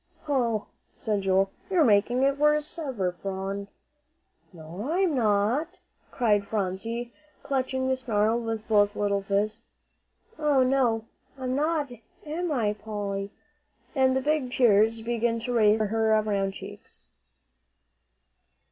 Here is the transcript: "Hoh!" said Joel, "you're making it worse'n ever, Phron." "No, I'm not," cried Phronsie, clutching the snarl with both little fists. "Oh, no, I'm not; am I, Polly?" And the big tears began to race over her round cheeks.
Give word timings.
"Hoh!" 0.23 0.65
said 0.95 1.21
Joel, 1.21 1.51
"you're 1.69 1.83
making 1.83 2.23
it 2.23 2.39
worse'n 2.39 2.87
ever, 2.87 3.11
Phron." 3.11 3.67
"No, 4.51 4.89
I'm 4.91 5.13
not," 5.13 5.77
cried 6.09 6.47
Phronsie, 6.47 7.13
clutching 7.43 7.87
the 7.87 7.95
snarl 7.95 8.39
with 8.39 8.67
both 8.67 8.95
little 8.95 9.21
fists. 9.21 9.61
"Oh, 10.39 10.63
no, 10.63 11.05
I'm 11.37 11.55
not; 11.55 11.91
am 12.25 12.51
I, 12.51 12.73
Polly?" 12.73 13.29
And 13.93 14.15
the 14.15 14.21
big 14.21 14.51
tears 14.51 15.03
began 15.03 15.39
to 15.41 15.53
race 15.53 15.79
over 15.79 15.89
her 15.91 16.19
round 16.23 16.55
cheeks. 16.55 17.01